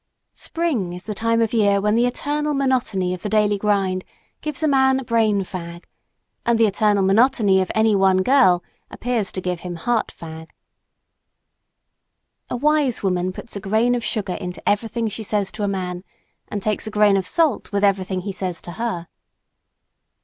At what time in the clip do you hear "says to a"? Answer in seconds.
15.21-15.67